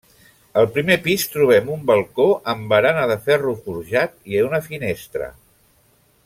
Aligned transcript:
Al 0.59 0.67
primer 0.77 0.95
pis 1.07 1.25
trobem 1.33 1.69
un 1.75 1.83
balcó 1.91 2.25
amb 2.55 2.65
barana 2.73 3.05
de 3.13 3.19
ferro 3.29 3.55
forjat 3.67 4.17
i 4.33 4.43
una 4.49 4.63
finestra. 4.71 5.31